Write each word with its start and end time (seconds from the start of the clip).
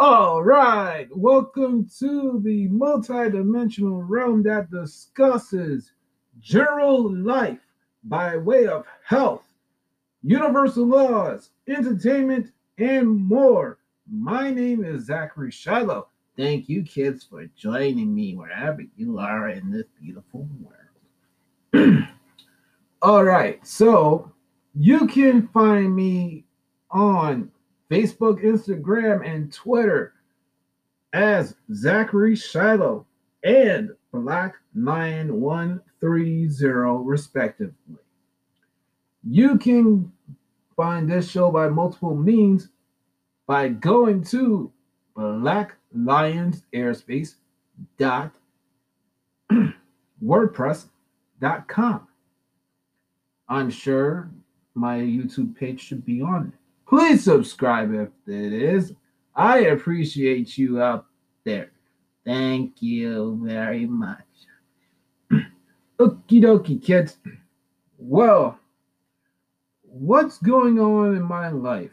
All 0.00 0.42
right, 0.42 1.06
welcome 1.16 1.88
to 2.00 2.40
the 2.42 2.68
multidimensional 2.68 4.04
realm 4.04 4.42
that 4.42 4.68
discusses 4.68 5.92
general 6.40 7.14
life 7.14 7.60
by 8.02 8.36
way 8.36 8.66
of 8.66 8.86
health, 9.06 9.44
universal 10.24 10.84
laws, 10.84 11.50
entertainment, 11.68 12.50
and 12.76 13.06
more. 13.08 13.78
My 14.10 14.50
name 14.50 14.84
is 14.84 15.06
Zachary 15.06 15.52
Shiloh. 15.52 16.08
Thank 16.36 16.68
you, 16.68 16.82
kids, 16.82 17.22
for 17.22 17.46
joining 17.56 18.12
me 18.12 18.34
wherever 18.34 18.82
you 18.96 19.20
are 19.20 19.50
in 19.50 19.70
this 19.70 19.86
beautiful 20.02 20.48
world. 21.72 22.02
All 23.02 23.22
right, 23.22 23.64
so 23.64 24.32
you 24.74 25.06
can 25.06 25.46
find 25.48 25.94
me 25.94 26.46
on 26.90 27.52
Facebook, 27.90 28.42
Instagram, 28.42 29.26
and 29.26 29.52
Twitter 29.52 30.14
as 31.12 31.54
Zachary 31.72 32.34
Shiloh 32.34 33.06
and 33.44 33.90
Black 34.12 34.54
Lion 34.74 35.40
130, 35.40 36.48
respectively. 37.04 37.98
You 39.22 39.58
can 39.58 40.12
find 40.76 41.10
this 41.10 41.30
show 41.30 41.50
by 41.50 41.68
multiple 41.68 42.16
means 42.16 42.68
by 43.46 43.68
going 43.68 44.24
to 44.24 44.72
Black 45.14 45.76
Lions 45.94 46.62
Airspace 46.74 47.36
dot 47.98 48.32
wordpress.com. 50.24 52.08
I'm 53.48 53.70
sure 53.70 54.30
my 54.74 54.98
YouTube 54.98 55.56
page 55.56 55.80
should 55.80 56.04
be 56.04 56.22
on 56.22 56.52
it. 56.52 56.63
Please 56.88 57.24
subscribe 57.24 57.92
if 57.94 58.08
it 58.26 58.52
is. 58.52 58.92
I 59.34 59.58
appreciate 59.66 60.56
you 60.58 60.80
out 60.80 61.06
there. 61.44 61.70
Thank 62.24 62.80
you 62.80 63.40
very 63.42 63.86
much. 63.86 64.18
Okie 65.98 66.42
dokie, 66.42 66.82
kids. 66.82 67.16
Well, 67.98 68.58
what's 69.82 70.38
going 70.38 70.78
on 70.78 71.16
in 71.16 71.22
my 71.22 71.48
life? 71.48 71.90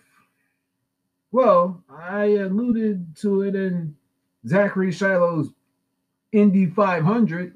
Well, 1.32 1.82
I 1.90 2.26
alluded 2.26 3.16
to 3.18 3.44
it 3.44 3.56
in 3.56 3.96
Zachary 4.48 4.92
Shiloh's 4.92 5.50
Indy 6.32 6.66
500 6.66 7.54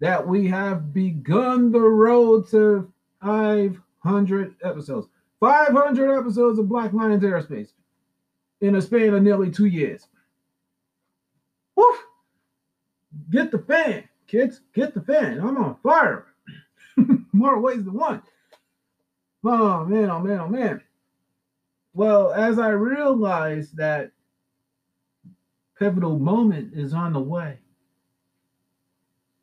that 0.00 0.26
we 0.26 0.48
have 0.48 0.92
begun 0.92 1.70
the 1.70 1.80
road 1.80 2.48
to 2.50 2.90
500 3.22 4.54
episodes. 4.62 5.08
500 5.40 6.18
episodes 6.18 6.58
of 6.58 6.68
Black 6.68 6.92
Lions 6.92 7.24
Airspace 7.24 7.72
in 8.60 8.76
a 8.76 8.82
span 8.82 9.14
of 9.14 9.22
nearly 9.22 9.50
two 9.50 9.66
years. 9.66 10.06
Woof! 11.76 11.96
Get 13.30 13.50
the 13.50 13.58
fan, 13.58 14.04
kids. 14.26 14.60
Get 14.74 14.94
the 14.94 15.00
fan. 15.00 15.40
I'm 15.40 15.56
on 15.56 15.76
fire. 15.82 16.26
More 17.32 17.58
ways 17.60 17.84
than 17.84 17.94
one. 17.94 18.22
Oh, 19.42 19.84
man, 19.86 20.10
oh, 20.10 20.20
man, 20.20 20.40
oh, 20.40 20.48
man. 20.48 20.82
Well, 21.94 22.32
as 22.32 22.58
I 22.58 22.68
realized 22.70 23.76
that 23.78 24.12
pivotal 25.78 26.18
moment 26.18 26.74
is 26.74 26.92
on 26.92 27.14
the 27.14 27.20
way, 27.20 27.58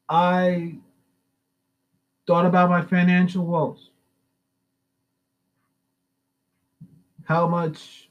I 0.08 0.76
thought 2.28 2.46
about 2.46 2.70
my 2.70 2.84
financial 2.84 3.46
woes. 3.46 3.90
How 7.28 7.46
much 7.46 8.10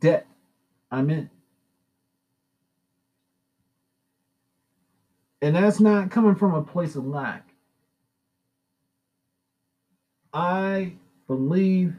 debt 0.00 0.26
I'm 0.90 1.08
in. 1.08 1.30
And 5.40 5.56
that's 5.56 5.80
not 5.80 6.10
coming 6.10 6.34
from 6.34 6.54
a 6.54 6.62
place 6.62 6.94
of 6.94 7.06
lack. 7.06 7.48
I 10.34 10.92
believe 11.26 11.94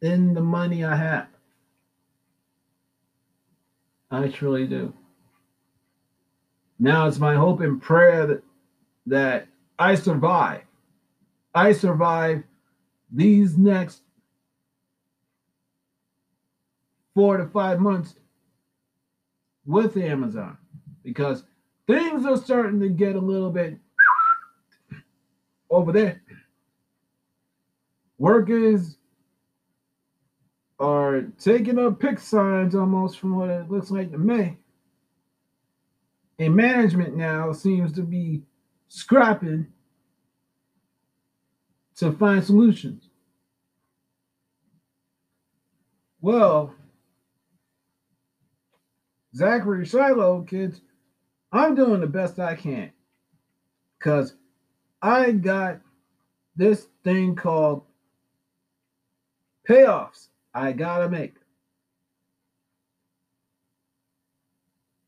in 0.00 0.32
the 0.32 0.40
money 0.40 0.82
I 0.82 0.96
have. 0.96 1.28
I 4.10 4.28
truly 4.28 4.66
do. 4.66 4.94
Now 6.78 7.06
it's 7.06 7.18
my 7.18 7.34
hope 7.34 7.60
and 7.60 7.82
prayer 7.82 8.26
that, 8.26 8.42
that 9.06 9.46
I 9.78 9.94
survive. 9.94 10.62
I 11.54 11.72
survive 11.72 12.44
these 13.12 13.58
next 13.58 14.00
four 17.14 17.36
to 17.36 17.46
five 17.46 17.80
months 17.80 18.14
with 19.66 19.96
Amazon 19.96 20.56
because 21.02 21.44
things 21.86 22.24
are 22.26 22.36
starting 22.36 22.80
to 22.80 22.88
get 22.88 23.16
a 23.16 23.20
little 23.20 23.50
bit 23.50 23.78
over 25.70 25.92
there. 25.92 26.22
Workers 28.18 28.96
are 30.78 31.22
taking 31.38 31.78
up 31.78 32.00
pick 32.00 32.18
signs 32.18 32.74
almost 32.74 33.18
from 33.18 33.36
what 33.36 33.50
it 33.50 33.70
looks 33.70 33.90
like 33.90 34.10
to 34.12 34.18
me. 34.18 34.56
And 36.38 36.54
management 36.56 37.16
now 37.16 37.52
seems 37.52 37.92
to 37.92 38.02
be 38.02 38.42
scrapping 38.88 39.66
to 41.96 42.12
find 42.12 42.42
solutions. 42.42 43.10
Well, 46.22 46.74
Zachary 49.34 49.84
Shiloh, 49.84 50.42
kids, 50.42 50.80
I'm 51.52 51.74
doing 51.74 52.00
the 52.00 52.06
best 52.06 52.38
I 52.38 52.54
can. 52.54 52.90
Because 53.98 54.34
I 55.02 55.32
got 55.32 55.80
this 56.56 56.88
thing 57.04 57.36
called 57.36 57.82
payoffs 59.68 60.28
I 60.54 60.72
gotta 60.72 61.08
make. 61.08 61.34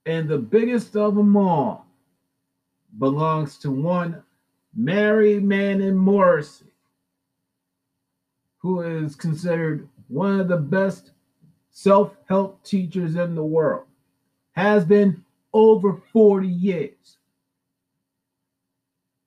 And 0.07 0.29
the 0.29 0.39
biggest 0.39 0.97
of 0.97 1.15
them 1.15 1.37
all 1.37 1.87
belongs 2.99 3.59
to 3.59 3.71
one 3.71 4.23
Mary 4.75 5.39
Manning 5.41 5.97
Morrissey, 5.97 6.73
who 8.59 8.81
is 8.81 9.15
considered 9.15 9.89
one 10.09 10.41
of 10.41 10.49
the 10.49 10.57
best 10.57 11.13
self 11.71 12.17
help 12.29 12.63
teachers 12.65 13.17
in 13.17 13.35
the 13.35 13.45
world 13.45 13.85
has 14.53 14.85
been 14.85 15.25
over 15.53 16.01
40 16.13 16.47
years. 16.47 17.19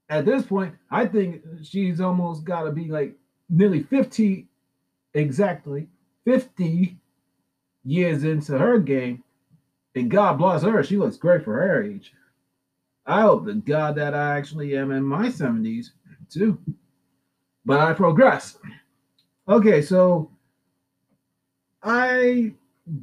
At 0.10 0.26
this 0.26 0.44
point, 0.44 0.76
I 0.92 1.08
think 1.08 1.42
she's 1.64 2.00
almost 2.00 2.44
got 2.44 2.64
to 2.64 2.72
be 2.72 2.86
like 2.86 3.16
nearly 3.50 3.84
50, 3.84 4.48
exactly 5.14 5.88
50 6.26 6.98
years 7.84 8.24
into 8.24 8.58
her 8.58 8.80
game. 8.80 9.24
And 9.96 10.12
God 10.12 10.38
bless 10.38 10.62
her, 10.64 10.84
she 10.84 10.98
looks 10.98 11.18
great 11.18 11.44
for 11.44 11.54
her 11.54 11.84
age. 11.84 12.14
I 13.06 13.22
hope 13.22 13.46
to 13.46 13.54
God 13.54 13.96
that 13.96 14.14
I 14.14 14.38
actually 14.38 14.76
am 14.78 14.92
in 14.92 15.04
my 15.04 15.28
70s 15.28 15.92
too. 16.30 16.60
But 17.66 17.80
I 17.80 17.94
progress. 17.94 18.58
Okay, 19.48 19.82
so 19.82 20.32
I 21.84 22.54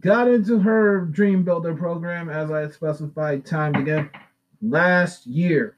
got 0.01 0.29
into 0.29 0.59
her 0.59 1.01
Dream 1.07 1.43
Builder 1.43 1.75
program 1.75 2.29
as 2.29 2.51
I 2.51 2.69
specified 2.69 3.45
time 3.45 3.75
again 3.75 4.11
last 4.61 5.27
year. 5.27 5.77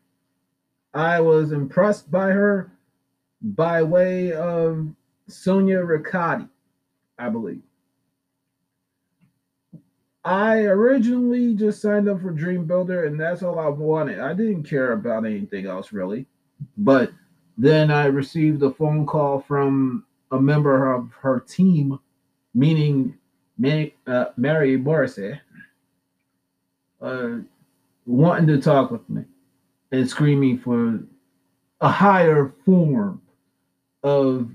I 0.92 1.20
was 1.20 1.52
impressed 1.52 2.10
by 2.10 2.30
her 2.30 2.70
by 3.40 3.82
way 3.82 4.32
of 4.32 4.88
Sonia 5.26 5.78
Ricotti, 5.78 6.48
I 7.18 7.28
believe. 7.28 7.62
I 10.24 10.62
originally 10.62 11.54
just 11.54 11.82
signed 11.82 12.08
up 12.08 12.22
for 12.22 12.30
Dream 12.30 12.64
Builder 12.64 13.04
and 13.04 13.20
that's 13.20 13.42
all 13.42 13.58
I 13.58 13.68
wanted. 13.68 14.20
I 14.20 14.32
didn't 14.32 14.64
care 14.64 14.92
about 14.92 15.26
anything 15.26 15.66
else 15.66 15.92
really. 15.92 16.26
But 16.78 17.12
then 17.58 17.90
I 17.90 18.06
received 18.06 18.62
a 18.62 18.70
phone 18.70 19.06
call 19.06 19.40
from 19.40 20.06
a 20.30 20.40
member 20.40 20.92
of 20.92 21.10
her 21.20 21.40
team, 21.40 21.98
meaning 22.54 23.18
Mary, 23.58 23.94
uh, 24.06 24.26
Mary 24.36 24.76
Morrissey 24.76 25.40
uh, 27.00 27.36
wanting 28.06 28.46
to 28.48 28.60
talk 28.60 28.90
with 28.90 29.08
me 29.08 29.24
and 29.92 30.08
screaming 30.08 30.58
for 30.58 31.00
a 31.80 31.88
higher 31.88 32.52
form 32.64 33.20
of 34.02 34.50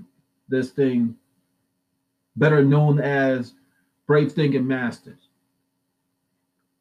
this 0.48 0.70
thing, 0.70 1.16
better 2.36 2.62
known 2.62 3.00
as 3.00 3.54
Brave 4.06 4.32
Thinking 4.32 4.66
Masters. 4.66 5.28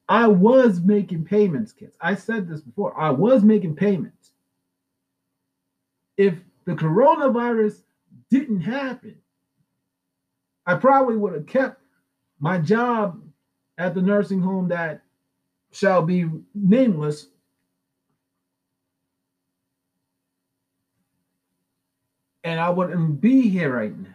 I 0.10 0.28
was 0.28 0.82
making 0.82 1.26
payments, 1.26 1.72
kids. 1.72 1.96
I 2.02 2.16
said 2.16 2.50
this 2.50 2.62
before. 2.62 3.00
I 3.00 3.12
was 3.12 3.44
making 3.44 3.76
payments. 3.76 4.32
If 6.18 6.34
the 6.66 6.74
coronavirus 6.74 7.84
didn't 8.32 8.62
happen, 8.62 9.16
I 10.66 10.76
probably 10.76 11.16
would 11.16 11.34
have 11.34 11.46
kept 11.46 11.79
my 12.40 12.58
job 12.58 13.22
at 13.78 13.94
the 13.94 14.02
nursing 14.02 14.42
home 14.42 14.70
that 14.70 15.02
shall 15.72 16.02
be 16.02 16.30
nameless 16.54 17.28
and 22.44 22.60
I 22.60 22.70
wouldn't 22.70 23.22
be 23.22 23.50
here 23.50 23.76
right 23.76 23.98
now. 23.98 24.10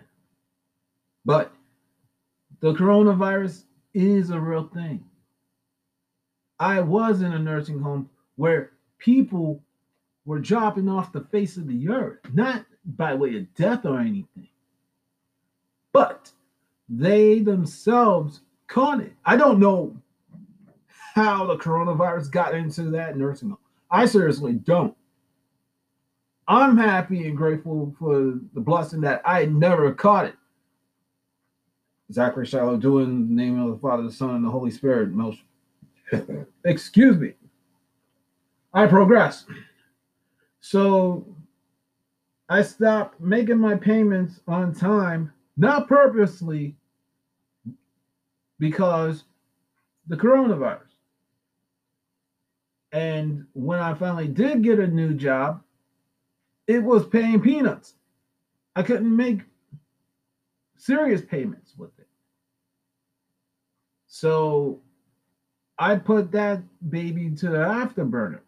But 1.24 1.52
the 2.60 2.74
coronavirus 2.74 3.64
is 3.92 4.30
a 4.30 4.40
real 4.40 4.68
thing. 4.68 5.04
I 6.58 6.80
was 6.80 7.22
in 7.22 7.32
a 7.32 7.38
nursing 7.38 7.80
home 7.80 8.08
where 8.36 8.72
people 8.98 9.62
were 10.24 10.38
dropping 10.38 10.88
off 10.88 11.12
the 11.12 11.20
face 11.20 11.56
of 11.56 11.68
the 11.68 11.88
earth, 11.88 12.18
not 12.32 12.64
by 12.84 13.14
way 13.14 13.36
of 13.36 13.54
death 13.54 13.84
or 13.84 14.00
anything, 14.00 14.48
but 15.92 16.32
they 16.88 17.40
themselves 17.40 18.40
caught 18.66 19.00
it. 19.00 19.12
I 19.24 19.36
don't 19.36 19.58
know 19.58 19.96
how 21.14 21.46
the 21.46 21.56
coronavirus 21.56 22.30
got 22.30 22.54
into 22.54 22.90
that 22.90 23.16
nursing 23.16 23.50
home. 23.50 23.58
I 23.90 24.06
seriously 24.06 24.54
don't. 24.54 24.96
I'm 26.46 26.76
happy 26.76 27.26
and 27.26 27.36
grateful 27.36 27.94
for 27.98 28.38
the 28.52 28.60
blessing 28.60 29.00
that 29.02 29.22
I 29.24 29.46
never 29.46 29.92
caught 29.92 30.26
it. 30.26 30.34
Zachary 32.12 32.46
Shiloh 32.46 32.76
doing 32.76 33.28
the 33.28 33.34
name 33.34 33.60
of 33.60 33.70
the 33.70 33.78
Father, 33.78 34.02
the 34.02 34.12
Son, 34.12 34.34
and 34.34 34.44
the 34.44 34.50
Holy 34.50 34.70
Spirit. 34.70 35.10
Most 35.10 35.40
excuse 36.64 37.16
me. 37.16 37.32
I 38.74 38.86
progress. 38.86 39.46
So 40.60 41.24
I 42.48 42.62
stopped 42.62 43.20
making 43.20 43.58
my 43.58 43.76
payments 43.76 44.40
on 44.46 44.74
time, 44.74 45.32
not 45.56 45.88
purposely, 45.88 46.76
because 48.58 49.24
the 50.06 50.16
coronavirus. 50.16 50.80
And 52.92 53.46
when 53.54 53.80
I 53.80 53.94
finally 53.94 54.28
did 54.28 54.62
get 54.62 54.78
a 54.78 54.86
new 54.86 55.14
job, 55.14 55.62
it 56.66 56.82
was 56.82 57.06
paying 57.06 57.40
peanuts. 57.40 57.94
I 58.76 58.82
couldn't 58.82 59.14
make 59.14 59.40
serious 60.76 61.20
payments 61.20 61.74
with 61.76 61.90
it. 61.98 62.06
So 64.06 64.80
I 65.78 65.96
put 65.96 66.30
that 66.32 66.62
baby 66.88 67.30
to 67.30 67.48
the 67.48 67.58
afterburner. 67.58 68.40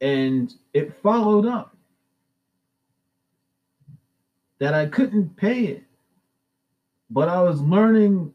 And 0.00 0.54
it 0.72 0.94
followed 1.02 1.44
up 1.44 1.76
that 4.58 4.74
I 4.74 4.86
couldn't 4.86 5.36
pay 5.36 5.66
it. 5.66 5.84
But 7.10 7.28
I 7.28 7.42
was 7.42 7.60
learning 7.60 8.32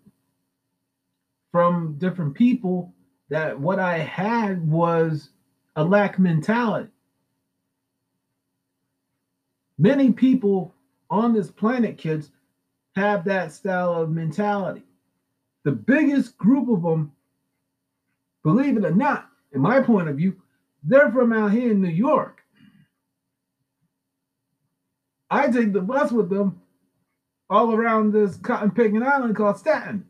from 1.52 1.96
different 2.00 2.34
people 2.34 2.94
that 3.30 3.60
what 3.60 3.80
I 3.80 4.00
had 4.00 4.68
was 4.68 5.30
a 5.76 5.84
lack 5.84 6.20
mentality. 6.20 6.90
Many 9.78 10.12
people 10.12 10.74
on 11.10 11.34
this 11.34 11.52
planet, 11.52 11.98
kids, 11.98 12.32
have 12.96 13.26
that 13.26 13.52
style 13.52 13.94
of 13.94 14.12
mentality. 14.12 14.84
The 15.64 15.72
biggest 15.72 16.38
group 16.38 16.70
of 16.70 16.84
them, 16.84 17.12
believe 18.44 18.78
it 18.78 18.86
or 18.86 18.92
not, 18.92 19.30
in 19.52 19.62
my 19.62 19.82
point 19.82 20.10
of 20.10 20.18
view, 20.18 20.36
they're 20.84 21.12
from 21.12 21.34
out 21.34 21.52
here 21.52 21.72
in 21.72 21.82
New 21.82 21.90
York. 21.90 22.43
I 25.34 25.50
take 25.50 25.74
the 25.74 25.82
bus 25.82 26.12
with 26.12 26.30
them 26.30 26.62
all 27.50 27.74
around 27.74 28.14
this 28.14 28.36
cotton 28.38 28.70
picking 28.70 29.02
island 29.02 29.36
called 29.36 29.58
Staten. 29.58 30.06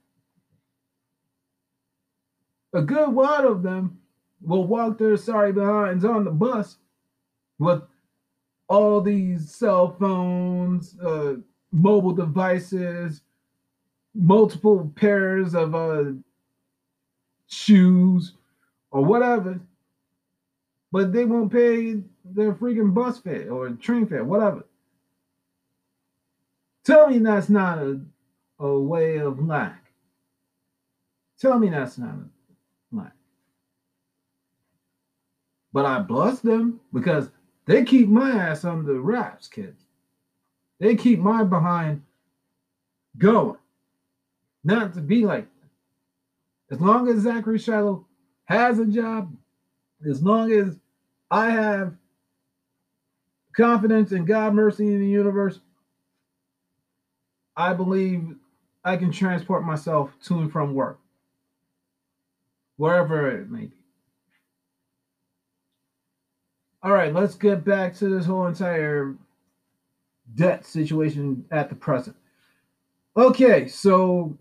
A 2.74 2.82
good 2.82 3.10
lot 3.14 3.46
of 3.46 3.64
them 3.64 4.00
will 4.42 4.68
walk 4.68 4.98
their 4.98 5.16
sorry 5.16 5.54
behinds 5.54 6.04
on 6.04 6.26
the 6.26 6.32
bus 6.32 6.76
with 7.58 7.84
all 8.68 9.00
these 9.00 9.50
cell 9.50 9.96
phones, 9.98 11.00
uh, 11.00 11.36
mobile 11.72 12.12
devices, 12.12 13.22
multiple 14.14 14.92
pairs 14.94 15.56
of 15.56 15.74
uh, 15.74 16.04
shoes 17.48 18.34
or 18.92 19.06
whatever, 19.06 19.62
but 20.92 21.14
they 21.14 21.24
won't 21.24 21.54
pay 21.54 22.02
their 22.26 22.52
freaking 22.52 22.94
bus 22.94 23.20
fare 23.20 23.54
or 23.54 23.70
train 23.70 24.06
fare, 24.06 24.26
whatever. 24.26 24.66
Tell 26.84 27.10
me 27.10 27.20
that's 27.20 27.50
not 27.50 27.78
a, 27.78 28.00
a 28.60 28.80
way 28.80 29.18
of 29.18 29.40
life. 29.40 29.72
Tell 31.40 31.58
me 31.58 31.70
that's 31.70 31.98
not 31.98 32.16
a 32.16 32.96
lack. 32.96 33.14
But 35.72 35.86
I 35.86 36.00
bless 36.00 36.40
them 36.40 36.80
because 36.94 37.30
they 37.66 37.84
keep 37.84 38.08
my 38.08 38.32
ass 38.32 38.66
under 38.66 38.94
the 38.94 39.00
wraps, 39.00 39.48
kids. 39.48 39.84
They 40.80 40.96
keep 40.96 41.20
my 41.20 41.44
behind 41.44 42.04
going. 43.18 43.58
Not 44.64 44.94
to 44.94 45.02
be 45.02 45.26
like. 45.26 45.48
As 46.72 46.82
long 46.82 47.08
as 47.08 47.22
Zachary 47.22 47.60
Shiloh 47.60 48.06
has 48.46 48.80
a 48.80 48.86
job, 48.86 49.36
as 50.10 50.24
long 50.24 50.52
as 50.52 50.80
I 51.30 51.52
have 51.52 51.94
confidence 53.56 54.12
in 54.12 54.26
God, 54.26 54.54
mercy 54.54 54.88
in 54.88 55.00
the 55.00 55.08
universe, 55.08 55.60
I 57.56 57.74
believe 57.74 58.36
I 58.84 58.98
can 58.98 59.12
transport 59.12 59.64
myself 59.64 60.12
to 60.26 60.40
and 60.40 60.52
from 60.52 60.74
work, 60.74 61.00
wherever 62.78 63.30
it 63.30 63.50
may 63.50 63.66
be. 63.66 63.78
All 66.82 66.92
right, 66.92 67.14
let's 67.14 67.36
get 67.36 67.64
back 67.64 67.96
to 67.96 68.10
this 68.10 68.26
whole 68.26 68.48
entire 68.48 69.16
debt 70.36 70.66
situation 70.66 71.46
at 71.52 71.70
the 71.70 71.76
present. 71.76 72.16
Okay, 73.16 73.68
so 73.68 74.36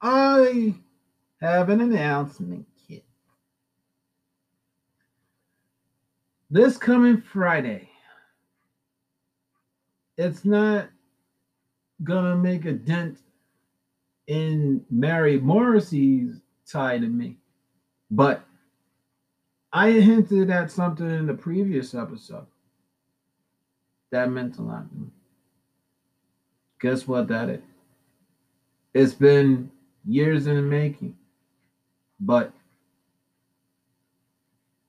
I 0.00 0.74
have 1.40 1.68
an 1.68 1.80
announcement. 1.80 2.66
This 6.50 6.76
coming 6.76 7.22
Friday, 7.22 7.88
it's 10.18 10.44
not 10.44 10.90
gonna 12.04 12.36
make 12.36 12.64
a 12.64 12.72
dent 12.72 13.18
in 14.26 14.84
Mary 14.90 15.38
Morrissey's 15.38 16.40
tie 16.66 16.98
to 16.98 17.06
me, 17.06 17.36
but 18.10 18.44
I 19.72 19.90
hinted 19.90 20.50
at 20.50 20.70
something 20.70 21.08
in 21.08 21.26
the 21.26 21.34
previous 21.34 21.94
episode 21.94 22.46
that 24.10 24.30
meant 24.30 24.58
a 24.58 24.62
lot 24.62 24.88
to 24.90 24.96
me. 24.96 25.08
Guess 26.80 27.08
what 27.08 27.28
that 27.28 27.48
is? 27.48 27.62
It's 28.94 29.14
been 29.14 29.70
years 30.04 30.46
in 30.46 30.56
the 30.56 30.62
making, 30.62 31.16
but 32.20 32.52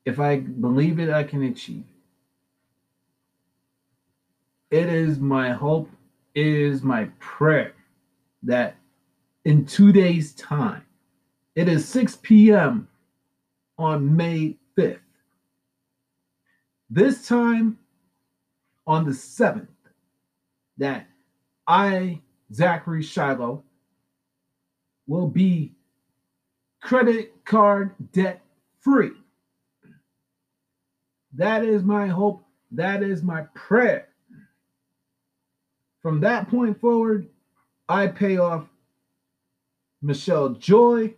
if 0.05 0.19
I 0.19 0.39
believe 0.39 0.99
it, 0.99 1.09
I 1.09 1.23
can 1.23 1.43
achieve 1.43 1.83
it. 4.71 4.77
It 4.77 4.89
is 4.89 5.19
my 5.19 5.51
hope, 5.51 5.89
is 6.35 6.83
my 6.83 7.05
prayer 7.19 7.73
that 8.43 8.75
in 9.45 9.65
two 9.65 9.91
days' 9.91 10.33
time, 10.33 10.85
it 11.55 11.67
is 11.67 11.87
6 11.87 12.17
p.m. 12.21 12.87
on 13.77 14.15
May 14.15 14.57
5th. 14.77 14.99
This 16.89 17.27
time 17.27 17.77
on 18.85 19.05
the 19.05 19.11
7th, 19.11 19.67
that 20.77 21.07
I, 21.67 22.19
Zachary 22.51 23.03
Shiloh, 23.03 23.63
will 25.07 25.27
be 25.27 25.73
credit 26.81 27.45
card 27.45 27.91
debt 28.11 28.41
free. 28.79 29.11
That 31.33 31.63
is 31.63 31.83
my 31.83 32.07
hope. 32.07 32.45
That 32.71 33.03
is 33.03 33.23
my 33.23 33.43
prayer. 33.53 34.09
From 36.03 36.19
that 36.19 36.49
point 36.49 36.79
forward, 36.79 37.29
I 37.87 38.07
pay 38.07 38.37
off 38.37 38.65
Michelle 40.01 40.49
Joy 40.49 41.15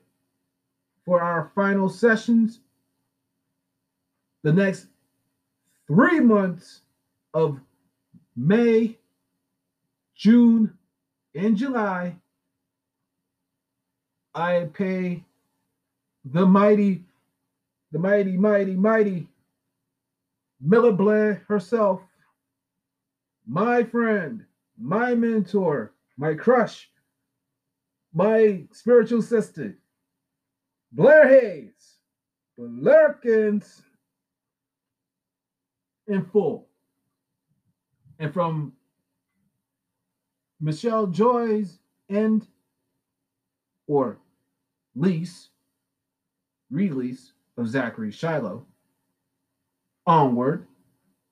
for 1.03 1.21
our 1.21 1.51
final 1.55 1.89
sessions. 1.89 2.59
The 4.43 4.53
next 4.53 4.85
three 5.87 6.19
months 6.19 6.81
of 7.33 7.59
May, 8.35 8.99
June, 10.15 10.77
and 11.33 11.57
July, 11.57 12.15
I 14.35 14.69
pay 14.71 15.23
the 16.25 16.45
mighty, 16.45 17.03
the 17.91 17.97
mighty, 17.99 18.37
mighty, 18.37 18.75
mighty 18.75 19.27
Miller 20.61 20.91
Blair 20.91 21.43
herself, 21.47 22.01
my 23.47 23.83
friend, 23.83 24.45
my 24.79 25.15
mentor, 25.15 25.93
my 26.17 26.33
crush, 26.33 26.89
my 28.13 28.63
spiritual 28.71 29.21
sister, 29.21 29.77
Blair 30.91 31.27
Hayes, 31.27 31.97
Larkins 32.57 33.81
in 36.07 36.23
full. 36.25 36.67
And 38.19 38.33
from 38.33 38.73
Michelle 40.61 41.07
Joy's 41.07 41.79
end 42.09 42.47
or 43.87 44.17
lease, 44.95 45.49
release 46.71 47.33
of 47.57 47.67
Zachary 47.67 48.11
Shiloh 48.11 48.65
onward, 50.07 50.67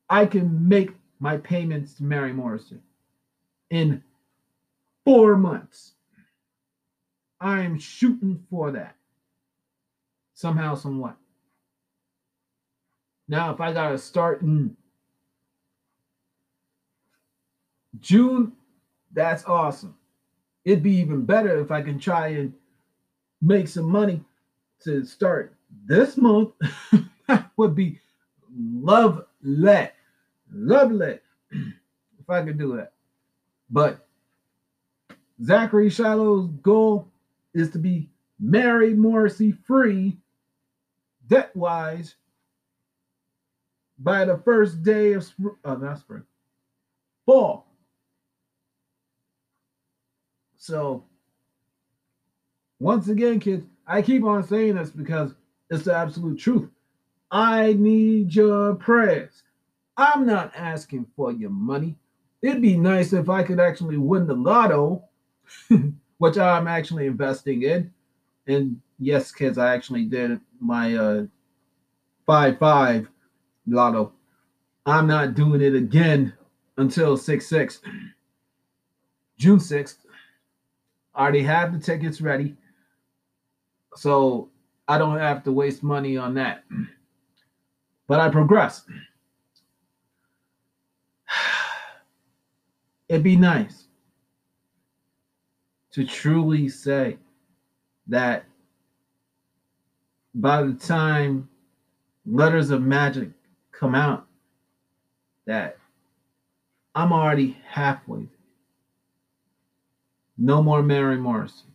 I 0.10 0.26
can 0.26 0.68
make 0.68 0.92
my 1.20 1.38
payments 1.38 1.94
to 1.96 2.04
Mary 2.04 2.34
Morrison 2.34 2.82
in 3.74 4.04
four 5.04 5.36
months. 5.36 5.94
I'm 7.42 7.80
shooting 7.80 8.46
for 8.50 8.72
that 8.72 8.96
somehow, 10.36 10.76
somewhat. 10.76 11.18
Now, 13.28 13.52
if 13.52 13.60
I 13.60 13.74
got 13.74 13.90
to 13.90 13.98
start 13.98 14.44
in 14.44 14.78
June, 18.00 18.54
that's 19.12 19.44
awesome. 19.46 19.96
It'd 20.66 20.84
be 20.84 20.96
even 20.98 21.26
better 21.26 21.60
if 21.60 21.72
I 21.72 21.82
can 21.82 21.98
try 21.98 22.28
and 22.28 22.54
make 23.42 23.68
some 23.68 23.90
money 23.90 24.24
to 24.84 25.04
start 25.04 25.56
this 25.86 26.16
month. 26.16 26.52
that 27.28 27.50
would 27.58 27.74
be 27.74 28.00
lovely. 28.56 29.90
Lovely. 30.52 31.20
if 31.52 32.30
I 32.30 32.44
could 32.44 32.60
do 32.60 32.78
that. 32.78 32.94
But 33.74 34.06
Zachary 35.44 35.90
Shiloh's 35.90 36.48
goal 36.62 37.08
is 37.56 37.72
to 37.72 37.80
be 37.80 38.08
Mary 38.40 38.94
Morrissey 38.94 39.52
free, 39.52 40.16
debt 41.28 41.56
wise, 41.56 42.14
by 43.98 44.26
the 44.26 44.38
first 44.38 44.84
day 44.84 45.14
of 45.14 45.24
spring, 45.24 45.56
uh, 45.66 45.74
not 45.74 45.98
spring, 45.98 46.22
fall. 47.26 47.66
So, 50.58 51.04
once 52.80 53.08
again, 53.08 53.40
kids, 53.40 53.66
I 53.88 54.04
keep 54.04 54.24
on 54.24 54.48
saying 54.48 54.76
this 54.76 54.92
because 54.92 55.34
it's 55.72 55.86
the 55.86 55.96
absolute 55.96 56.38
truth. 56.38 56.70
I 57.32 57.74
need 57.74 58.36
your 58.36 58.76
prayers. 58.76 59.42
I'm 59.98 60.28
not 60.28 60.52
asking 60.56 61.08
for 61.16 61.32
your 61.32 61.50
money. 61.50 61.98
It'd 62.44 62.62
be 62.62 62.76
nice 62.76 63.14
if 63.14 63.30
I 63.30 63.42
could 63.42 63.62
actually 63.62 63.96
win 63.96 64.28
the 64.28 64.36
lotto, 64.36 65.06
which 66.18 66.38
I'm 66.38 66.68
actually 66.68 67.08
investing 67.08 67.64
in. 67.64 67.92
And 68.48 68.82
yes, 69.00 69.32
kids, 69.32 69.58
I 69.58 69.74
actually 69.74 70.06
did 70.06 70.42
my 70.60 70.94
uh, 70.94 71.24
5 72.26 72.60
5 72.60 73.08
lotto. 73.66 74.12
I'm 74.86 75.08
not 75.08 75.36
doing 75.36 75.62
it 75.62 75.74
again 75.74 76.34
until 76.76 77.16
6 77.16 77.48
6. 77.48 77.82
June 79.38 79.60
6th. 79.60 80.00
I 81.16 81.22
already 81.22 81.44
have 81.44 81.72
the 81.72 81.80
tickets 81.80 82.20
ready. 82.20 82.58
So 83.96 84.50
I 84.90 84.98
don't 84.98 85.18
have 85.18 85.44
to 85.46 85.54
waste 85.54 85.82
money 85.82 86.18
on 86.18 86.36
that. 86.36 86.66
But 88.06 88.20
I 88.20 88.28
progress. 88.28 88.84
It'd 93.10 93.24
be 93.24 93.36
nice 93.36 93.88
to 95.92 96.06
truly 96.06 96.70
say 96.70 97.18
that 98.08 98.46
by 100.34 100.64
the 100.64 100.74
time 100.74 101.50
letters 102.26 102.72
of 102.72 102.82
magic 102.82 103.30
come 103.72 103.94
out 103.94 104.26
that 105.46 105.78
I'm 106.96 107.12
already 107.12 107.58
halfway. 107.68 108.28
No 110.38 110.64
more 110.64 110.82
Mary 110.82 111.18
Morrison. 111.18 111.72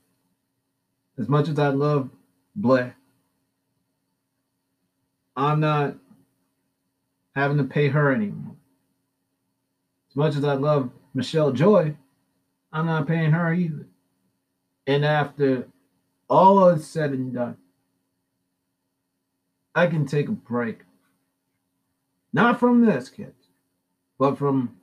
As 1.19 1.29
much 1.29 1.49
as 1.49 1.59
I 1.59 1.69
love 1.69 2.11
Blair, 2.57 2.97
I'm 5.37 5.61
not 5.61 5.97
having 7.35 7.59
to 7.59 7.65
pay 7.65 7.89
her 7.89 8.13
anymore. 8.13 8.57
As 10.11 10.17
much 10.17 10.37
as 10.37 10.45
I 10.45 10.55
love 10.55 10.91
Michelle 11.15 11.53
Joy, 11.53 11.97
I'm 12.73 12.87
not 12.87 13.07
paying 13.07 13.33
her 13.33 13.53
either. 13.53 13.87
And 14.87 15.05
after 15.05 15.69
all 16.29 16.69
is 16.69 16.87
said 16.87 17.13
and 17.13 17.33
done, 17.33 17.57
I 19.75 19.87
can 19.87 20.07
take 20.07 20.29
a 20.29 20.33
break 20.33 20.81
not 22.33 22.61
from 22.61 22.85
this, 22.85 23.09
kids, 23.09 23.49
but 24.19 24.37
from 24.37 24.77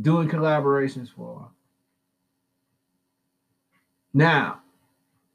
doing 0.00 0.28
collaborations 0.28 1.08
for 1.08 1.34
while. 1.34 1.52
Now, 4.12 4.60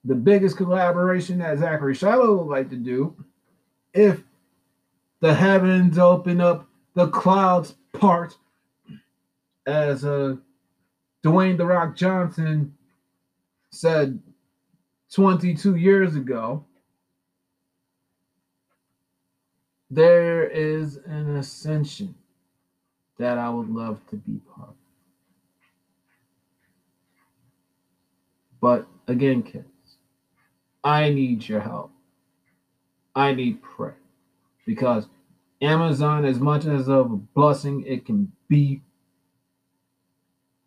the 0.05 0.15
biggest 0.15 0.57
collaboration 0.57 1.39
that 1.39 1.59
Zachary 1.59 1.95
Shiloh 1.95 2.37
would 2.37 2.51
like 2.51 2.69
to 2.69 2.77
do, 2.77 3.15
if 3.93 4.23
the 5.19 5.33
heavens 5.33 5.97
open 5.97 6.39
up, 6.39 6.65
the 6.93 7.07
clouds 7.07 7.75
part, 7.93 8.37
as 9.69 10.03
uh, 10.03 10.35
Dwayne 11.23 11.57
The 11.57 11.65
Rock 11.65 11.95
Johnson 11.95 12.73
said 13.71 14.19
22 15.13 15.75
years 15.75 16.15
ago, 16.15 16.65
there 19.91 20.47
is 20.47 20.97
an 21.05 21.35
ascension 21.37 22.15
that 23.17 23.37
I 23.37 23.49
would 23.49 23.69
love 23.69 23.99
to 24.09 24.15
be 24.15 24.39
part 24.55 24.69
of. 24.69 24.75
But 28.61 28.87
again, 29.07 29.43
kids, 29.43 29.65
I 30.83 31.09
need 31.09 31.47
your 31.47 31.61
help. 31.61 31.91
I 33.15 33.33
need 33.33 33.61
prayer 33.61 33.97
because 34.65 35.07
Amazon, 35.61 36.25
as 36.25 36.39
much 36.39 36.65
as 36.65 36.87
of 36.87 37.11
a 37.11 37.15
blessing 37.15 37.83
it 37.85 38.05
can 38.05 38.31
be, 38.47 38.81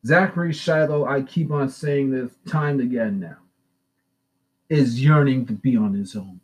Zachary 0.05 0.53
Shiloh, 0.53 1.07
I 1.07 1.23
keep 1.23 1.51
on 1.53 1.69
saying 1.69 2.11
this 2.11 2.33
time 2.47 2.81
again 2.81 3.21
now, 3.21 3.37
is 4.69 5.03
yearning 5.03 5.47
to 5.47 5.53
be 5.53 5.77
on 5.77 5.95
his 5.95 6.17
own. 6.17 6.41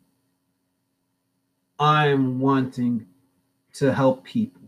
I'm 1.77 2.39
wanting 2.39 3.05
to 3.73 3.93
help 3.93 4.23
people 4.23 4.61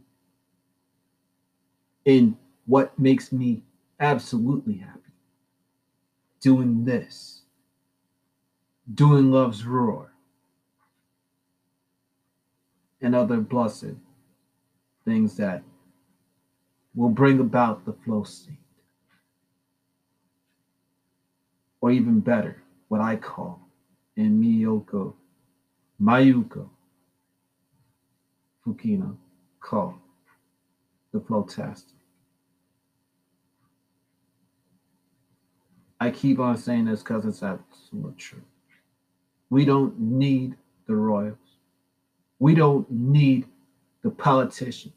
in 2.06 2.38
what 2.66 2.98
makes 3.00 3.32
me 3.32 3.64
absolutely 4.00 4.78
happy. 4.78 5.00
Doing 6.42 6.86
this, 6.86 7.42
doing 8.94 9.32
Love's 9.32 9.66
Roar, 9.66 10.12
and 13.02 13.16
other 13.16 13.38
blessed 13.38 13.96
things 15.06 15.38
that 15.38 15.64
will 16.96 17.10
bring 17.10 17.40
about 17.40 17.86
the 17.86 17.94
flow 17.94 18.24
state. 18.24 18.61
Or 21.82 21.92
even 21.92 22.20
better, 22.20 22.62
what 22.88 23.02
I 23.02 23.16
call 23.16 23.60
in 24.16 24.40
Miyoko, 24.40 25.14
Mayuko, 26.02 26.70
Fukino 28.66 29.18
call 29.60 30.00
the 31.12 31.20
Flowtastic. 31.20 31.94
I 36.00 36.10
keep 36.10 36.40
on 36.40 36.58
saying 36.58 36.86
this 36.86 37.04
because 37.04 37.26
it's 37.26 37.44
absolutely 37.44 38.14
true. 38.18 38.42
We 39.50 39.66
don't 39.66 40.00
need 40.00 40.56
the 40.88 40.96
royals. 40.96 41.38
We 42.40 42.56
don't 42.56 42.90
need 42.90 43.46
the 44.02 44.10
politicians. 44.10 44.94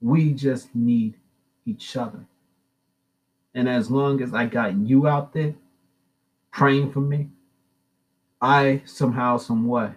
We 0.00 0.32
just 0.32 0.74
need 0.74 1.14
each 1.64 1.96
other. 1.96 2.26
And 3.54 3.68
as 3.68 3.90
long 3.90 4.20
as 4.20 4.34
I 4.34 4.46
got 4.46 4.76
you 4.76 5.06
out 5.06 5.32
there 5.32 5.54
praying 6.52 6.92
for 6.92 7.00
me, 7.00 7.28
I 8.40 8.82
somehow, 8.84 9.38
some 9.38 9.66
way 9.66 9.92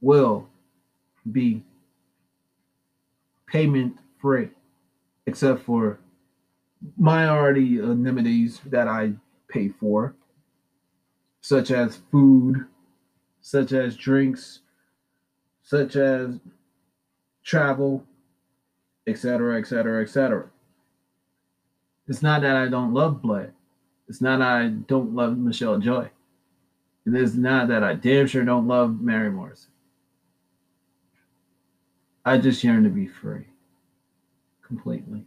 will 0.00 0.48
be 1.30 1.62
payment 3.46 3.96
free, 4.20 4.48
except 5.26 5.62
for 5.62 5.98
minority 6.96 7.78
amenities 7.78 8.60
that 8.66 8.88
I 8.88 9.12
pay 9.48 9.68
for, 9.68 10.14
such 11.40 11.70
as 11.70 12.00
food, 12.10 12.66
such 13.40 13.72
as 13.72 13.96
drinks, 13.96 14.60
such 15.62 15.96
as 15.96 16.40
travel, 17.44 18.04
etc., 19.06 19.58
etc., 19.58 20.02
etc. 20.02 20.46
It's 22.08 22.22
not 22.22 22.42
that 22.42 22.56
I 22.56 22.68
don't 22.68 22.94
love 22.94 23.22
blood. 23.22 23.52
It's 24.08 24.20
not 24.20 24.42
I 24.42 24.68
don't 24.68 25.14
love 25.14 25.38
Michelle 25.38 25.78
Joy. 25.78 26.10
It's 27.04 27.34
not 27.34 27.68
that 27.68 27.82
I 27.82 27.94
damn 27.94 28.26
sure 28.26 28.44
don't 28.44 28.68
love 28.68 29.00
Mary 29.00 29.30
Morrison. 29.30 29.70
I 32.24 32.38
just 32.38 32.62
yearn 32.62 32.84
to 32.84 32.90
be 32.90 33.06
free 33.08 33.46
completely. 34.62 35.26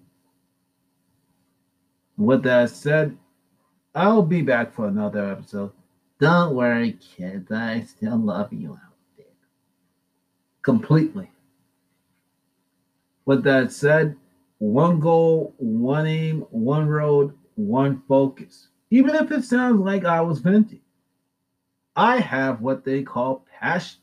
With 2.17 2.43
that 2.43 2.69
said, 2.69 3.17
I'll 3.93 4.23
be 4.23 4.41
back 4.41 4.73
for 4.73 4.87
another 4.87 5.29
episode. 5.29 5.71
Don't 6.19 6.55
worry, 6.55 6.93
kids. 6.93 7.51
I 7.51 7.81
still 7.81 8.17
love 8.17 8.53
you 8.53 8.71
out 8.71 8.95
there. 9.17 9.25
Completely. 10.61 11.29
With 13.25 13.43
that 13.43 13.71
said, 13.71 14.15
one 14.59 14.99
goal, 14.99 15.53
one 15.57 16.07
aim, 16.07 16.45
one 16.51 16.87
road, 16.87 17.33
one 17.55 18.01
focus. 18.07 18.67
Even 18.91 19.15
if 19.15 19.31
it 19.31 19.43
sounds 19.43 19.79
like 19.79 20.05
I 20.05 20.21
was 20.21 20.39
venting, 20.39 20.81
I 21.95 22.19
have 22.19 22.61
what 22.61 22.85
they 22.85 23.03
call 23.03 23.45
passion. 23.59 23.99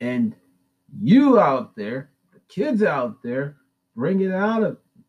And 0.00 0.34
you 1.00 1.38
out 1.38 1.74
there, 1.76 2.10
the 2.32 2.40
kids 2.48 2.82
out 2.82 3.22
there, 3.22 3.56
bring 3.94 4.20
it 4.20 4.32
out 4.32 4.62
of 4.62 4.78
Me. 4.96 5.04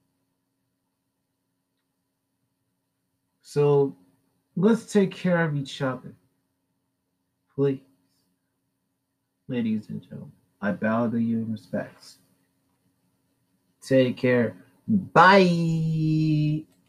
So 3.42 3.96
let's 4.56 4.92
take 4.92 5.12
care 5.12 5.44
of 5.46 5.56
each 5.56 5.82
other. 5.82 6.16
Please. 7.56 7.82
Ladies 9.48 9.90
and 9.90 10.02
gentlemen, 10.02 10.32
I 10.62 10.72
bow 10.72 11.10
to 11.10 11.18
you 11.18 11.40
in 11.40 11.52
respects. 11.52 12.18
Take 13.82 14.16
care. 14.16 14.56
Bye. 14.88 16.64